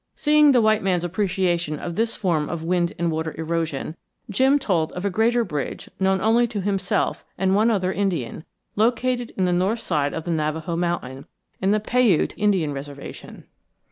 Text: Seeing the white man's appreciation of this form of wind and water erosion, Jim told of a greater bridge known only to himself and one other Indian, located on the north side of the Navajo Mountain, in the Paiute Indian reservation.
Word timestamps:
Seeing 0.15 0.51
the 0.51 0.63
white 0.63 0.81
man's 0.81 1.03
appreciation 1.03 1.77
of 1.77 1.95
this 1.95 2.15
form 2.15 2.49
of 2.49 2.63
wind 2.63 2.93
and 2.97 3.11
water 3.11 3.35
erosion, 3.37 3.95
Jim 4.31 4.57
told 4.57 4.91
of 4.93 5.05
a 5.05 5.11
greater 5.11 5.43
bridge 5.43 5.91
known 5.99 6.19
only 6.21 6.47
to 6.47 6.59
himself 6.61 7.23
and 7.37 7.53
one 7.53 7.69
other 7.69 7.93
Indian, 7.93 8.43
located 8.75 9.31
on 9.37 9.45
the 9.45 9.53
north 9.53 9.79
side 9.79 10.15
of 10.15 10.23
the 10.23 10.31
Navajo 10.31 10.75
Mountain, 10.75 11.27
in 11.61 11.69
the 11.69 11.79
Paiute 11.79 12.33
Indian 12.35 12.73
reservation. 12.73 13.43